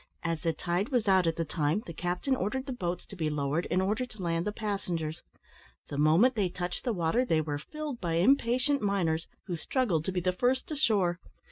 As 0.23 0.41
the 0.41 0.51
tide 0.51 0.89
was 0.89 1.07
out 1.07 1.27
at 1.27 1.35
the 1.35 1.45
time, 1.45 1.83
the 1.85 1.93
captain 1.93 2.35
ordered 2.35 2.65
the 2.65 2.71
boats 2.73 3.05
to 3.05 3.15
be 3.15 3.29
lowered, 3.29 3.67
in 3.67 3.81
order 3.81 4.03
to 4.03 4.21
land 4.23 4.47
the 4.47 4.51
passengers. 4.51 5.21
The 5.89 5.97
moment 5.99 6.33
they 6.33 6.49
touched 6.49 6.85
the 6.85 6.91
water 6.91 7.23
they 7.23 7.39
were 7.39 7.59
filled 7.59 8.01
by 8.01 8.13
impatient 8.13 8.81
miners, 8.81 9.27
who 9.45 9.55
struggled 9.55 10.03
to 10.05 10.11
be 10.11 10.19
first 10.21 10.71
ashore. 10.71 11.19